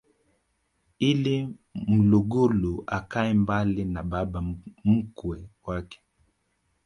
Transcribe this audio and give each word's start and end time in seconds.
ili 0.99 1.49
mlugulu 1.89 2.83
akae 2.87 3.33
mbali 3.33 3.85
na 3.85 4.03
baba 4.03 4.41
mkwe 4.83 5.49
wake 5.63 6.01